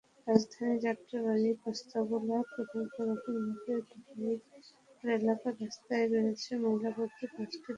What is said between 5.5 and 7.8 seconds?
রাস্তায় রয়েছে ময়লাভর্তি পাঁচটি ভ্যানগাড়ি।